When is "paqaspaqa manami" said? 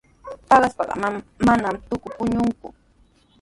0.47-1.79